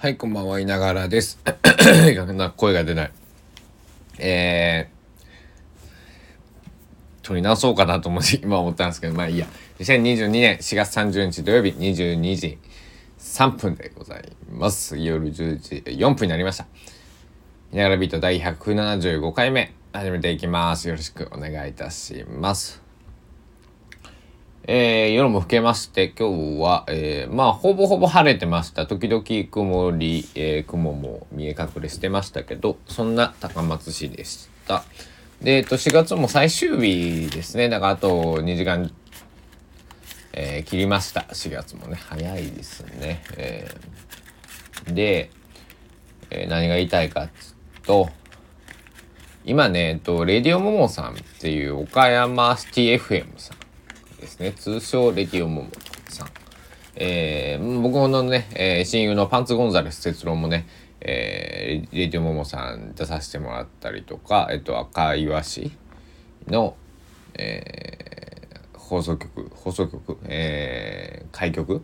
[0.00, 1.40] はい、こんばんは、いながらです。
[1.44, 3.12] な声が出ない。
[4.20, 9.48] えー、取り直そうかなと思って 今思ったんですけど、まあいいや。
[9.80, 12.58] 2022年4月30日土曜日22時
[13.18, 14.22] 3分でござい
[14.52, 14.96] ます。
[14.96, 16.68] 夜10時4分になりました。
[17.72, 20.86] いながらビート第175回目、始めていきます。
[20.86, 22.87] よろしくお願いいたします。
[24.70, 28.84] えー、夜も更けまして、今日は、えー、まあ、ほぼほぼ晴れてました。
[28.86, 34.84] 時々曇り、えー、雲も見え隠れしてましたけど、そんな高松市でした。
[35.40, 37.70] で、えっと、4月も最終日ですね。
[37.70, 38.92] だから、あと2時間、
[40.34, 41.22] えー、切りました。
[41.22, 43.22] 4月もね、早いですね。
[43.38, 45.30] えー、で、
[46.28, 48.10] えー、何が言いたいかっつうと、
[49.46, 53.57] 今ね、えっと、レディオモモさんっていう岡山シティ FM さん
[54.20, 54.52] ですね。
[54.52, 55.68] 通称レディオモモ
[56.08, 56.28] さん。
[56.96, 60.66] えー、僕のね、えー、親友のパンツゴンザレス哲郎もね、
[61.00, 65.70] えー、レディオモモさん出させてもらったりとか、えっと、赤いわし
[66.48, 66.76] の、
[67.34, 71.82] えー、放送局、放送局、えー、開局？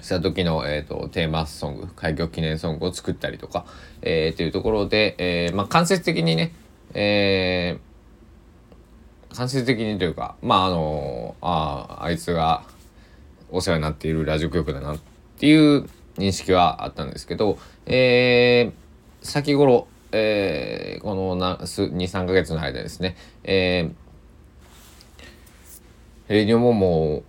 [0.00, 3.64] した時の、えーと、テーマソング開局記念ソングを作ったりとか、
[4.02, 6.52] えー、というところで、えーまあ、間接的にね、
[6.94, 7.80] えー、
[9.32, 12.62] 間接的にというかまああのあああいつが
[13.50, 14.98] お世話になっているラジオ局だなっ
[15.38, 27.22] ていう認識はあったんですけど、えー、先頃、えー、この23か月の間ですね、えー、レディオモモ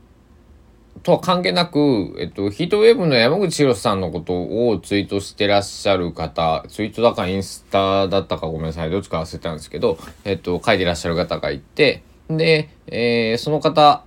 [1.04, 4.34] とは関係なく、えっと、ヒートウェーブの山口博さんのこと
[4.70, 14.04] をツイートしてらっしゃる方、ツイートだかインスタだったかごめんなさい、どっちか忘れたんですけど、えっと、書いてらっしゃる方がいて、で、えー、その方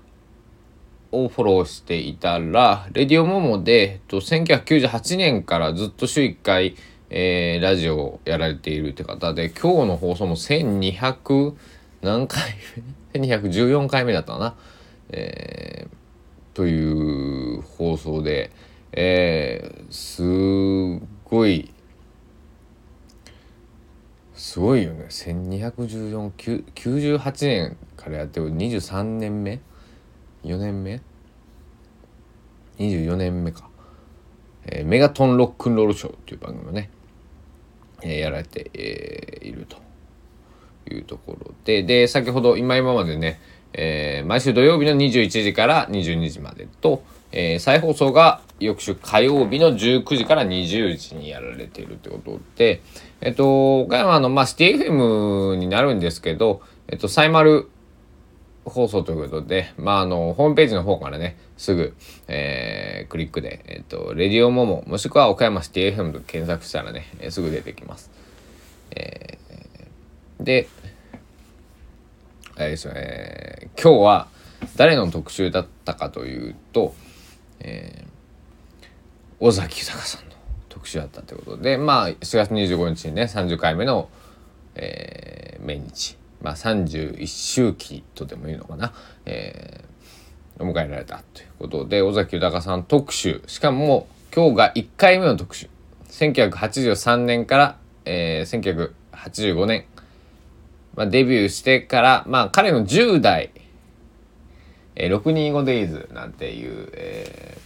[1.13, 6.77] をフォローしていたら、レディオモモで、えっと、1998年からずっと週1回、
[7.11, 11.55] えー、ラジオをやられているって方で、今日の放送も1200
[12.03, 12.41] 何回
[13.15, 14.55] 目 ?1214 回目だったかな？
[15.11, 16.00] えー
[16.55, 18.50] という放送で、
[18.93, 20.22] えー、す
[21.25, 21.72] ごい
[24.41, 25.05] すごいよね。
[25.11, 28.50] 1214 98年からやってる。
[28.56, 29.61] 23年目
[30.44, 31.03] ？4年目
[32.78, 33.69] ？24年目か、
[34.65, 36.88] えー、メガトンロックンロールショーっていう番組をね、
[38.03, 39.77] えー、やられて、えー、いると
[40.91, 41.82] いうところで。
[41.82, 43.38] で先ほど今今までね
[43.72, 52.82] えー、毎週土曜日の21時から22時までと、えー、再放送が翌週火曜日の19時から20時にやられているということで、
[53.20, 57.70] えっ、と、岡山の、まあ、シティ FM になるんですけど、えっ、と、サイマル
[58.64, 61.94] 放送ということで、まあ、あの、ホームページの方からね、すぐ、
[62.28, 68.10] えー、クリックで、えっ、と、レディオモモ、もしくは岡山シティ FM と検索したらね、えすぐ出てきます。
[68.91, 69.38] え
[70.41, 70.69] で、
[72.56, 74.28] えーですね、今日は
[74.77, 76.94] 誰の特集だったかというと、
[77.61, 78.87] えー、
[79.38, 80.33] 尾崎豊さんの
[80.69, 84.09] 特集だったということでまあ4月25日にね30回目の、
[84.75, 88.93] えー、命日、まあ、31周期とでもいいのかな、
[89.25, 93.43] えー、お迎えられたということで尾崎豊さん特集。
[93.47, 95.69] しかも今日が1回目の特集。
[96.09, 99.84] 1983年から、えー、1985年
[100.95, 103.51] まあ、デビューしてから、まあ、彼の10代、
[104.97, 107.59] えー、625 days なんていう、え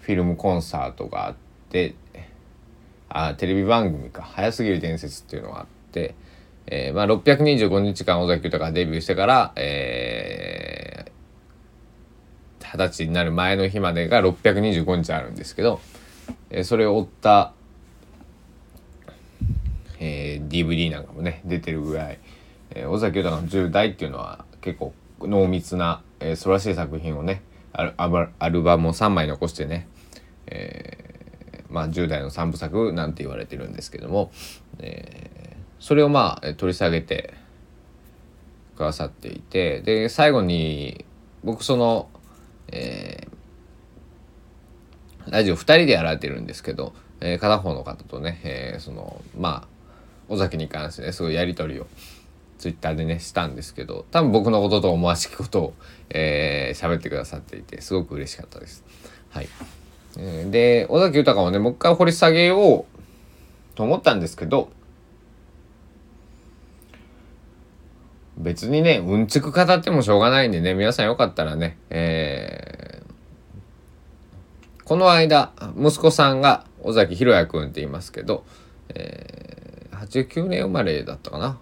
[0.00, 1.34] ー、フィルムコンサートがあっ
[1.70, 1.94] て、
[3.14, 6.16] あ、テレビ番組か、早すぎる伝説っていうのがあって、
[6.66, 15.80] えー、まあ、625日間尾崎豊がデビューしてから、えー、20歳になる前の日までが625日あるんですけど、
[16.50, 17.52] えー、それを追った、
[20.48, 22.18] DVD なんかもね出てるぐらい、
[22.70, 29.88] えー、尾崎豊の10代っていうのは結構濃密な、えー、素晴らしい作品をねアルアルバムを3枚残してね、
[30.46, 34.30] えー、まあ10代の3部作なんて言われてるんですけども、
[34.78, 37.34] えー、それをまあ取り下げて
[38.76, 41.04] くださっていてで最後に
[41.42, 42.08] 僕その、
[42.68, 49.73] えー、ラジオ2人でやられてるんですけど、えー、片方の方とね、えー、そのまあ
[50.28, 51.86] 尾崎に関してねすごいやり取りを
[52.58, 55.74] ツイッターでねしたんですけど多分僕のことと思わしきことを
[56.10, 58.84] えー、喋ってくださっていてすごく嬉しかったです。
[59.30, 59.48] はい、
[60.18, 64.70] えー、で尾崎豊もねもう一回掘り下げようと思ったんですけど
[68.36, 78.44] 別にねうんちく語ってもしょうがないんでね皆さんよかったらね、えー、この間息子さんが尾崎裕也君って言いますけど、
[78.90, 79.63] えー、
[79.94, 81.58] 89年生まれだったかな。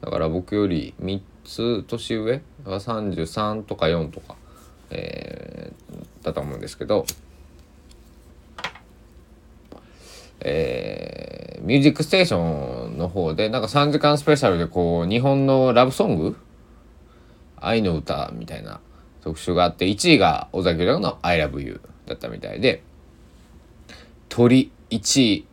[0.00, 4.36] だから僕より3つ年上？33とか4とか、
[4.90, 7.06] えー、だと思うんですけど。
[10.46, 16.36] えー、ミュージックステーションの方でなんか3時間スペシャルでこう日本のラブソング？
[17.56, 18.80] 愛の歌みたいな
[19.22, 22.82] 特集があって1位が尾崎豊の「ILOVEYOU」だったみたいで
[24.28, 25.46] 鳥1位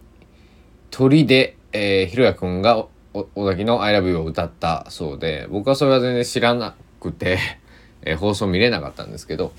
[0.92, 7.40] 鳥で、えー、ひろやくんが尾崎の「ILOVEYOU」を歌ったそうで僕はそれは全然知らなくて
[8.04, 9.54] えー、放送見れなかったんですけど、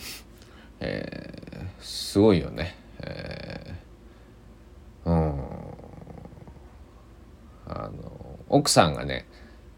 [0.80, 2.76] えー、すごいよね。
[3.00, 5.32] えー、うん
[7.66, 9.26] あの奥さんがね、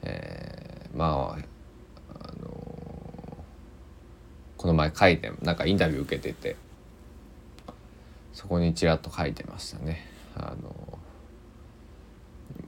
[0.02, 1.54] えー、まあ
[4.64, 6.56] この前書いてなんかインタビュー受けてて
[8.32, 10.06] そこにちらっと書いてましたね。
[10.34, 10.93] あの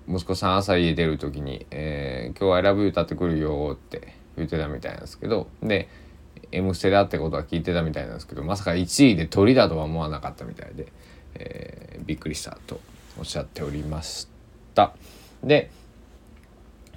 [0.09, 5.89] 息子さん朝家出る時に「えー、今日は I love you 歌ってくるよ」って言ってたみたいなんですけどで
[6.53, 10.87] 「M ステ」だってことは聞いてたみたいなんですけどまさか1位で鳥だとは思わなかったみたいで、
[11.35, 12.81] えー、びっくりしたと
[13.19, 14.29] おっしゃっておりまし
[14.75, 14.93] た。
[15.43, 15.71] で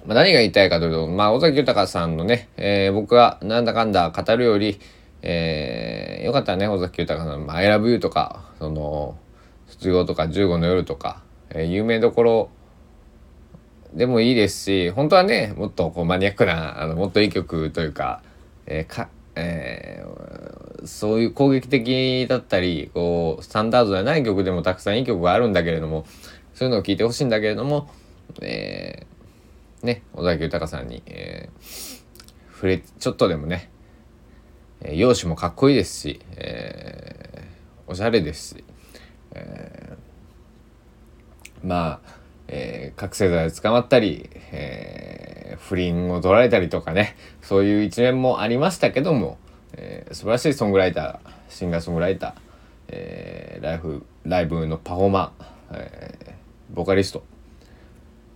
[0.06, 4.80] まあ、何が言いたいかというと、まあ、尾崎豊さんのね、えー、僕がなんだかんだ語るより、
[5.20, 9.18] えー、よかったね、尾崎豊さんの、I love you とか、その、
[9.66, 12.50] 卒業とか15の夜とか、えー、有名どころ
[13.94, 18.22] でもいいですし、本当はね、もっとこうマニアックな、あの、もっといい曲というか、
[18.66, 26.06] えー、か、えー、そういう攻撃的だったり、こう、スタンダードじゃない曲でもたくさんいい曲があるんだけれども、
[26.54, 27.90] そういうのを聴いてほしいんだけれども、
[28.40, 33.70] えー、ね、尾崎豊さんに、えー、触れ、ちょっとでもね、
[34.82, 38.64] えー、容姿もかっこいいですし、えー、おしゃれですし、
[39.32, 42.19] えー、まあ、
[42.52, 49.38] えー、覚醒剤で捕まったり、えー、不倫を取られたりとかね、そういう一面もありましたけども、
[49.74, 52.32] えー、素晴らしいソングライター、シンガーソングライター、
[52.88, 55.44] えー、ライフ、ライブのパフォーマー、
[55.74, 57.22] えー、ボカリスト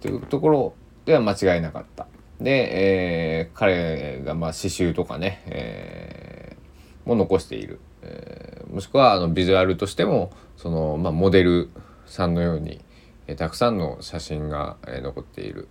[0.01, 0.75] というところ
[1.07, 2.07] では間違いなかった。
[2.41, 11.71] で、えー、彼がまあ刺繍とかね、えー、も残している、えー、もしくはあのビジュアルとしてもその、まあ、モデル
[12.07, 12.81] さんのように、
[13.27, 15.69] え、たくさんの写真が、え、残っている。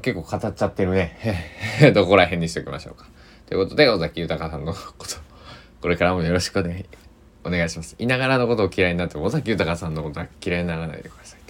[0.00, 1.16] 結構語っちゃってるね。
[1.94, 3.06] どこら辺にしておきましょうか。
[3.46, 5.16] ということで尾崎豊さんのこと。
[5.80, 6.86] これからもよろしくお願い
[7.44, 7.96] お願いします。
[7.98, 11.42] いながらのことを嫌いになっても尾崎豊さんのことは嫌いにならないでください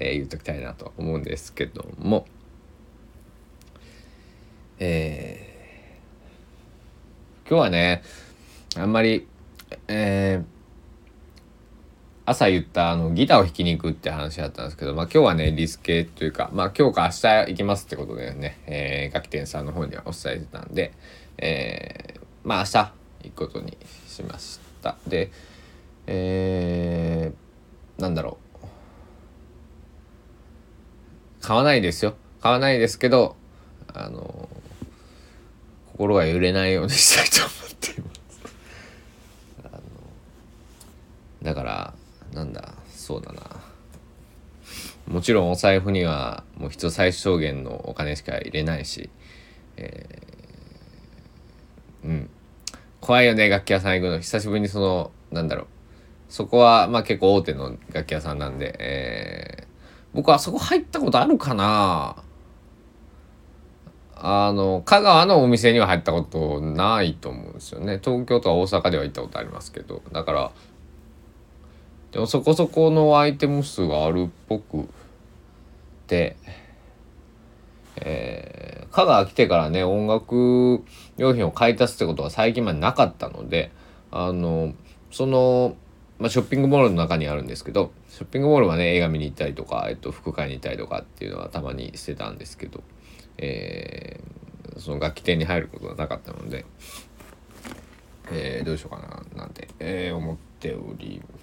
[0.00, 2.26] えー、言っときたいなと思うんですけども、
[4.78, 8.02] えー、今日はね
[8.76, 9.26] あんまり、
[9.88, 10.57] えー、
[12.28, 20.92] 朝言ったあのギターを弾きに行くって話だったんですけど、まあ、今日はねリスケというか、まあ、今日か明日行きますってことでね、えー、楽器店さんの方にはお伝えしてたんで、
[21.38, 22.92] えー、まあ明日
[23.24, 24.96] 行くことにしました。
[25.06, 25.30] で
[26.06, 28.66] えー、なんだろう。
[31.40, 32.14] 買わないですよ。
[32.42, 33.36] 買わないですけど
[33.94, 34.50] あの
[35.92, 38.18] 心が揺れないようにしたいと思っています。
[41.42, 41.94] だから
[42.32, 43.42] なんだそうだな。
[45.06, 49.08] もちろんお財布にはもう必要最小限のお金しか入れないし、
[49.76, 52.30] えー、うん。
[53.00, 54.20] 怖いよね楽器屋さん行くの。
[54.20, 55.66] 久しぶりにそのなんだろう。
[56.28, 59.66] そこはまあ結構大手の楽器屋さんなんで、え
[60.12, 62.16] 僕あそこ入ったことあるかな。
[64.20, 68.00] あの、香川のお店には入ったことないと思うんですよね。
[68.02, 70.02] 東京とか大阪では行ったことありますけど。
[70.12, 70.50] だから、
[72.12, 74.88] でもそこそこのアイテム数があるっぽく
[76.06, 76.36] て、
[77.96, 80.84] えー、香川来てからね、音楽
[81.16, 83.70] 用品を買い足すってことが最近までなかったので、
[84.10, 84.74] あの、
[85.10, 85.76] その、
[86.18, 92.82] まあ、ショッピングモールの中にあるんですけどショッピングモールはね映画見に行ったりとか、えっと、服買いに行ったりとかっていうのはたまにしてたんですけど、
[93.38, 96.66] えー、その楽器店に入ることがなかったので、
[98.32, 101.38] えー、どうしようかななんて、えー、思っており、まあ、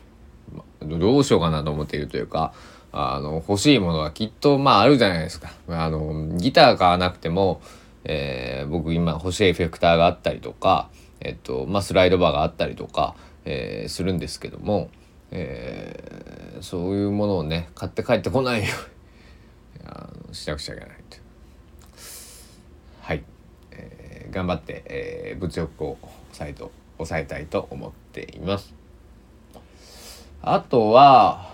[0.88, 2.54] どうしようかなと思っているというか
[2.92, 5.51] あの欲しいものはきっとまああるじゃないですか。
[5.68, 7.62] あのギター買わなくても、
[8.04, 10.89] えー、僕今欲しいエフェクターがあったりとか、
[11.20, 13.15] えっとまあ、スライドバーがあったりとか
[13.46, 14.89] えー、するんですけども、
[15.32, 18.74] えー、そういうものをね買って帰ってこないよ
[19.80, 21.18] うに あのしなくちゃいけないと
[23.01, 23.24] はい、
[23.72, 25.98] えー、頑張って、えー、物欲を
[26.32, 28.75] 抑えと抑えたいと思っています。
[30.47, 31.49] あとは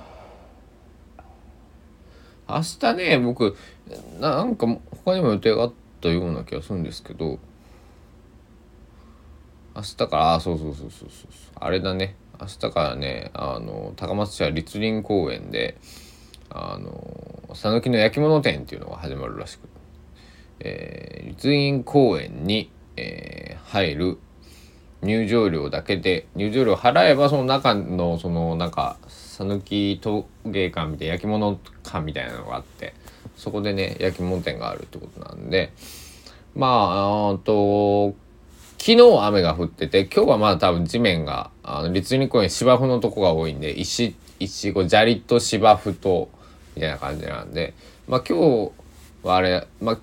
[2.48, 3.56] 明日ね僕
[4.20, 4.68] なんか
[5.06, 7.40] 他にも予定があったような気がするんですけど
[9.74, 12.16] 明日からあそうそうそうそうそうあれだね。
[12.42, 15.78] 明日からねあの高松市は立林公園で
[16.50, 19.70] あの讃岐の焼き物店っていうのが始まるらしく、
[20.60, 24.18] えー、立林公園に、えー、入る
[25.04, 32.94] 入場料だけで入場料払えばその中のそのなんか讃岐陶芸館みたいな焼き物館みたいなのがあって
[33.36, 35.74] そこでね焼き物店があるってことなんで
[36.56, 38.14] まああと
[38.78, 46.30] 昨日雨が降ってて今日はまだ多分地面があの立林公園芝生のとこが多いんで石石こう砂利と芝生と
[46.76, 47.74] みたいな感じなんで
[48.08, 48.72] まあ今日
[49.24, 50.00] はあれまあ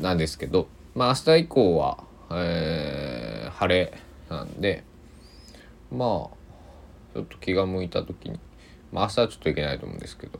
[0.00, 3.92] なんですけどまあ明日以降はえー、晴れ
[4.28, 4.84] なんで
[5.90, 6.08] まあ
[7.14, 8.38] ちょっと気が向いた時に
[8.92, 10.38] まあ明日はちょっと行けないと思うんですけど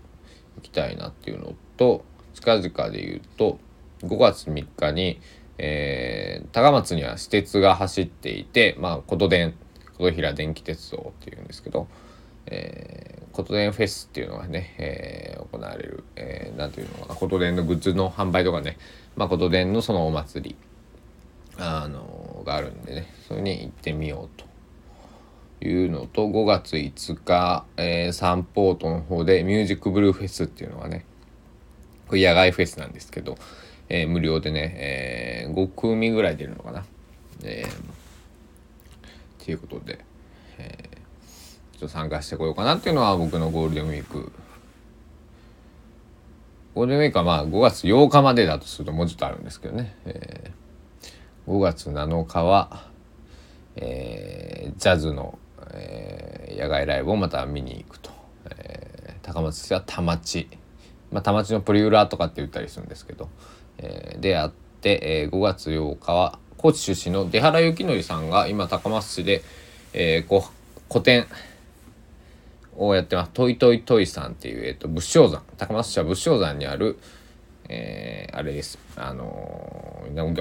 [0.56, 2.04] 行きたいなっていうのと
[2.34, 3.58] 近々で言うと
[4.02, 5.20] 5月3日に、
[5.56, 9.54] えー、高松には私鉄が走っていてまあ琴電
[9.96, 11.88] 琴平電気鉄道っていうんですけど、
[12.46, 18.78] えー、琴電フェスっていうのがね、えー、行われる、えー、なんていうのかな琴電のグッズの販売とかね
[19.16, 20.56] まあ琴電のそのお祭り
[21.58, 23.12] あのがあるんでね。
[23.26, 24.42] それに行ってみよう
[25.60, 31.04] というのと5月5日、えー、サンポートの方でミュージックブルーフェスっていうのがね
[32.06, 33.36] これ野外フェスなんですけど、
[33.88, 36.84] えー、無料でね、えー、5組ぐらい出るのかな。
[37.44, 37.80] えー、っ
[39.38, 39.98] ていうことで、
[40.58, 44.32] えー、ちょっと参加してこようかなっていうのは僕のゴールデンウィーク。
[46.74, 50.67] ゴールデンウィークはまあ5月8日までだとするともうちょっとあるんですけどね、えー
[51.48, 52.84] 5月7日は、
[53.76, 55.38] えー、ジャズの、
[55.72, 58.10] えー、野外ライブをまた見に行くと、
[58.50, 60.46] えー、高松市は田町、
[61.10, 63.30] まあ、田町のプリウラーとかって言ったりするんですけど、
[63.78, 64.52] えー、であっ
[64.82, 69.42] て、えー、5月8日は高知出身の出原幸則さんが今高松市で、
[69.94, 70.44] えー、こ
[70.90, 71.26] 古典
[72.76, 73.30] をやってます。
[73.32, 75.42] トイトイトイさんっていう、えっ、と、仏性山。
[75.56, 76.98] 高松市は仏性山にある、
[77.68, 78.78] えー、あれです。
[78.96, 79.77] あのー、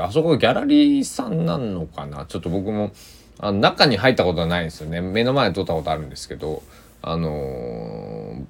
[0.02, 2.26] あそこギャラリーさんなんのかな？
[2.26, 2.92] ちょっと僕も、
[3.40, 5.02] あの中に入ったことはないんですよね。
[5.02, 6.64] 目の前で撮ったことあるんですけど、
[7.02, 8.46] あのー、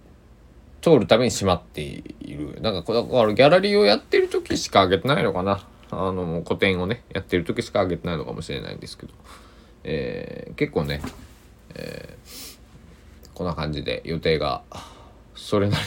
[0.82, 2.60] 通るたびに閉まっている。
[2.62, 5.66] なんか、だからギャラリーをやってる時しか上げてないのかな？
[5.92, 9.14] あの、個展をね、やってる時しか上げてないのかもしれないんですけど、
[9.84, 11.02] えー、結構ね、
[11.76, 14.64] えー、こんな感じで予定が
[15.36, 15.84] それなり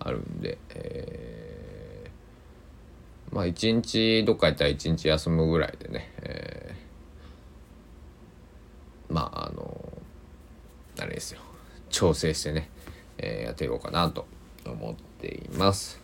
[0.00, 1.43] あるんで、えー
[3.34, 9.98] まあ一日どっか行ったら一日休むぐらいでね、えー、まああの
[11.00, 11.40] あれですよ。
[11.90, 12.70] 調整してね、
[13.18, 14.26] えー、やっていこうかなと
[14.64, 16.00] 思っています。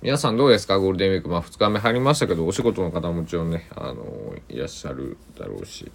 [0.00, 0.78] 皆さんどうですか？
[0.78, 1.28] ゴールデンウィーク。
[1.28, 5.90] まあ2日目入りましたけどお仕事の方もちろんねあのいらっしゃるだろうし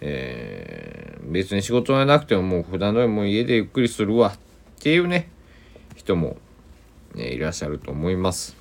[0.00, 4.38] えー、別に仕事がなくてももう普段のようにもう家でゆっくりするわっ
[4.80, 5.28] ていうね
[5.94, 6.36] 人も、
[7.14, 8.59] ね、いらっしゃると思います。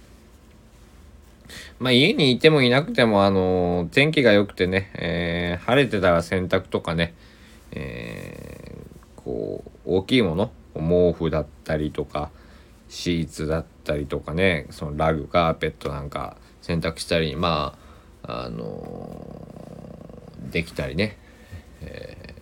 [1.79, 7.13] まあ家にいてもいなくても、あのー、天気が良くてね、えー、晴れてたら洗濯とかね、
[7.71, 12.31] えー、こう、大きいもの、毛布だったりとか、
[12.89, 17.77] シーツだったりとかね、そのラグ、カーペットなんか洗濯したり、ま
[18.23, 21.17] あ、あのー、できたりね、
[21.81, 22.35] え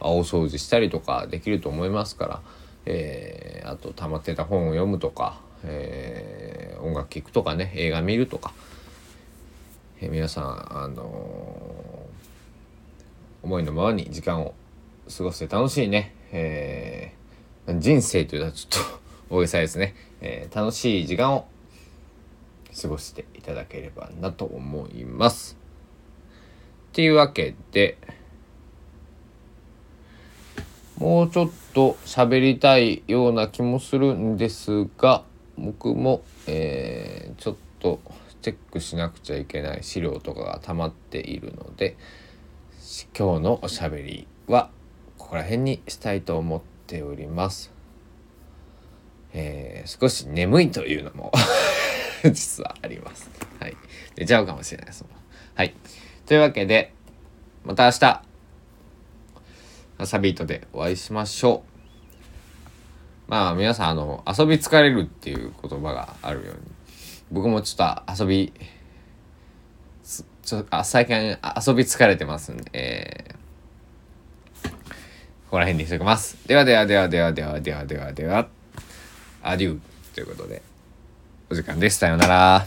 [0.00, 2.42] ー、大掃除したりとかできると思いますから、
[2.86, 6.31] えー、あと溜まってた本を読むとか、えー、
[6.82, 8.52] 音楽聴くとかね映画見るとか、
[10.00, 14.54] えー、皆さん、あのー、思いのままに時間を
[15.16, 19.02] 過ごして楽しいね、えー、人生というのはちょっと
[19.34, 21.46] 大げさですね、えー、楽しい時間を
[22.80, 25.56] 過ごしていただければなと思います。
[26.90, 27.96] っていうわけで
[30.98, 35.24] もうちょっと喋りたいような気もするんですが
[35.58, 38.00] 僕も、えー、ちょっと
[38.40, 41.96] チェックしなくちゃいけない資料とかが溜まっているので
[43.16, 44.70] 今日のおしゃべりは
[45.18, 47.72] ここら辺にしたいと思っております。
[49.32, 51.32] えー、少し眠いというのも
[52.32, 53.30] 実はあります。
[53.60, 53.76] はい。
[54.16, 55.04] 寝ちゃうかもしれないです。
[55.54, 55.74] はい。
[56.26, 56.92] というわけで、
[57.64, 58.22] また明日、
[59.98, 61.71] 朝ビートでお会いしましょう。
[63.32, 66.60] まあ皆さんあの遊び疲れるっていう言葉があるように
[67.30, 68.52] 僕もちょっと遊び
[70.42, 74.70] ちょあ最近遊び疲れてますんで、えー、
[75.50, 76.46] こら辺にしておきます。
[76.46, 78.48] ではではではではではではではでは、
[79.42, 80.60] アデューということで、
[81.48, 82.00] お時間です。
[82.00, 82.66] さようなら。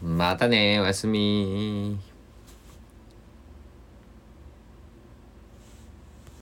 [0.00, 1.98] またねおやすみ